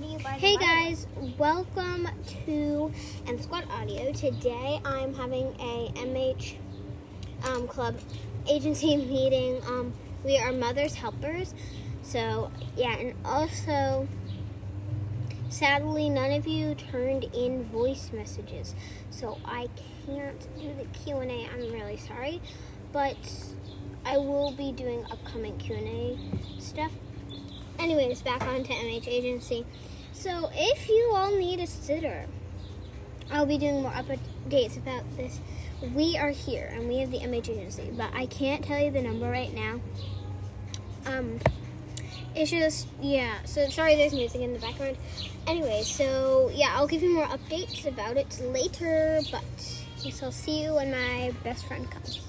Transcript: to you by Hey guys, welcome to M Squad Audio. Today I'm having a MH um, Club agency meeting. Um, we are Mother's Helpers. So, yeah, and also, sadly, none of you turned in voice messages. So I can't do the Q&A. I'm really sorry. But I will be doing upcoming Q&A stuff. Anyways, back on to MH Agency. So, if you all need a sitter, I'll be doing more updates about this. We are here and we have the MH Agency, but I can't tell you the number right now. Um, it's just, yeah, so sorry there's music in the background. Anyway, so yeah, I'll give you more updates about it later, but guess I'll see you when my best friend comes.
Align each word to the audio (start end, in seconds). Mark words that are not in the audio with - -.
to 0.00 0.06
you 0.06 0.18
by 0.18 0.30
Hey 0.30 0.56
guys, 0.56 1.06
welcome 1.36 2.08
to 2.44 2.90
M 3.26 3.38
Squad 3.40 3.64
Audio. 3.70 4.12
Today 4.12 4.80
I'm 4.82 5.12
having 5.12 5.48
a 5.60 5.92
MH 5.94 6.54
um, 7.44 7.68
Club 7.68 7.98
agency 8.48 8.96
meeting. 9.08 9.60
Um, 9.66 9.92
we 10.24 10.38
are 10.38 10.52
Mother's 10.52 10.94
Helpers. 10.94 11.54
So, 12.02 12.50
yeah, 12.76 12.96
and 12.96 13.14
also, 13.26 14.08
sadly, 15.50 16.08
none 16.08 16.32
of 16.32 16.46
you 16.46 16.74
turned 16.74 17.24
in 17.34 17.64
voice 17.64 18.10
messages. 18.12 18.74
So 19.10 19.38
I 19.44 19.68
can't 20.06 20.40
do 20.58 20.72
the 20.78 20.86
Q&A. 20.98 21.48
I'm 21.52 21.72
really 21.72 21.98
sorry. 21.98 22.40
But 22.92 23.18
I 24.06 24.16
will 24.16 24.52
be 24.52 24.72
doing 24.72 25.04
upcoming 25.10 25.58
Q&A 25.58 26.18
stuff. 26.58 26.92
Anyways, 27.90 28.22
back 28.22 28.42
on 28.42 28.62
to 28.62 28.72
MH 28.72 29.08
Agency. 29.08 29.66
So, 30.12 30.48
if 30.54 30.88
you 30.88 31.10
all 31.12 31.36
need 31.36 31.58
a 31.58 31.66
sitter, 31.66 32.26
I'll 33.32 33.46
be 33.46 33.58
doing 33.58 33.82
more 33.82 33.90
updates 33.90 34.76
about 34.76 35.02
this. 35.16 35.40
We 35.92 36.16
are 36.16 36.30
here 36.30 36.70
and 36.72 36.88
we 36.88 36.98
have 36.98 37.10
the 37.10 37.18
MH 37.18 37.48
Agency, 37.48 37.90
but 37.96 38.14
I 38.14 38.26
can't 38.26 38.64
tell 38.64 38.80
you 38.80 38.92
the 38.92 39.02
number 39.02 39.28
right 39.28 39.52
now. 39.52 39.80
Um, 41.04 41.40
it's 42.36 42.52
just, 42.52 42.86
yeah, 43.00 43.42
so 43.44 43.68
sorry 43.68 43.96
there's 43.96 44.14
music 44.14 44.40
in 44.40 44.52
the 44.52 44.60
background. 44.60 44.96
Anyway, 45.48 45.82
so 45.82 46.48
yeah, 46.54 46.74
I'll 46.76 46.86
give 46.86 47.02
you 47.02 47.12
more 47.12 47.26
updates 47.26 47.86
about 47.86 48.16
it 48.16 48.40
later, 48.40 49.20
but 49.32 49.42
guess 50.00 50.22
I'll 50.22 50.30
see 50.30 50.62
you 50.62 50.74
when 50.74 50.92
my 50.92 51.32
best 51.42 51.66
friend 51.66 51.90
comes. 51.90 52.20